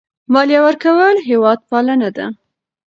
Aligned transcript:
مالیه 0.33 0.59
ورکول 0.65 1.15
هېوادپالنه 1.29 2.09
ده. 2.15 2.25